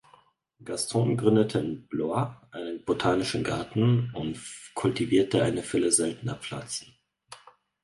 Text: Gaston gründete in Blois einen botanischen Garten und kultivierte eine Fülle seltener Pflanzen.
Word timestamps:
Gaston 0.65 1.15
gründete 1.15 1.59
in 1.59 1.85
Blois 1.87 2.35
einen 2.49 2.83
botanischen 2.83 3.43
Garten 3.43 4.09
und 4.15 4.35
kultivierte 4.73 5.43
eine 5.43 5.61
Fülle 5.61 5.91
seltener 5.91 6.37
Pflanzen. 6.37 6.95